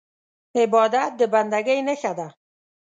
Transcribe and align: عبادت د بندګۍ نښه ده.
عبادت 0.61 1.11
د 1.19 1.21
بندګۍ 1.33 1.79
نښه 1.87 2.11
ده. 2.17 2.27